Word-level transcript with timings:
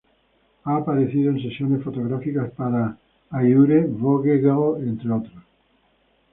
Ha 0.63 0.77
aparecido 0.77 1.29
en 1.29 1.39
sesiones 1.39 1.83
fotográficas 1.83 2.49
para 2.53 2.97
"Allure", 3.29 3.81
"Vogue 3.85 4.39
Girl", 4.39 4.81
entre 4.83 5.11
otros... 5.11 5.43